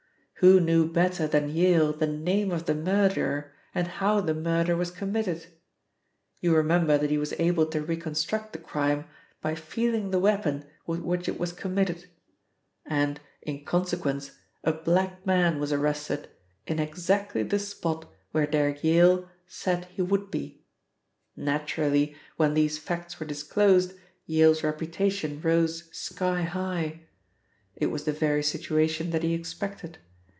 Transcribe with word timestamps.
"Who 0.43 0.59
knew 0.59 0.91
better 0.91 1.27
than 1.27 1.49
Yale 1.51 1.93
the 1.93 2.07
name 2.07 2.49
of 2.49 2.65
the 2.65 2.73
murderer 2.73 3.53
and 3.75 3.85
how 3.87 4.21
the 4.21 4.33
murder 4.33 4.75
was 4.75 4.89
committed? 4.89 5.45
You 6.39 6.55
remember 6.55 6.97
that 6.97 7.11
he 7.11 7.17
was 7.19 7.35
able 7.39 7.67
to 7.67 7.79
reconstruct 7.79 8.51
the 8.51 8.57
crime 8.57 9.05
by 9.39 9.53
feeling 9.53 10.09
the 10.09 10.17
weapon 10.17 10.65
with 10.87 11.01
which 11.01 11.29
it 11.29 11.39
was 11.39 11.53
committed. 11.53 12.07
And, 12.87 13.19
in 13.43 13.65
consequence, 13.65 14.31
a 14.63 14.71
black 14.73 15.27
man 15.27 15.59
was 15.59 15.71
arrested, 15.71 16.27
in 16.65 16.79
exactly 16.79 17.43
the 17.43 17.59
spot 17.59 18.11
where 18.31 18.47
Derrick 18.47 18.81
Vale 18.81 19.29
said 19.45 19.85
he 19.91 20.01
would 20.01 20.31
be. 20.31 20.63
Naturally 21.35 22.15
when 22.37 22.55
these 22.55 22.79
facts 22.79 23.19
were 23.19 23.27
disclosed 23.27 23.93
Yale's 24.25 24.63
reputation 24.63 25.39
rose 25.39 25.83
sky 25.95 26.41
high. 26.41 27.01
It 27.75 27.91
was 27.91 28.05
the 28.05 28.11
very 28.11 28.41
situation 28.41 29.11
that 29.11 29.21
he 29.21 29.35
expected. 29.35 29.99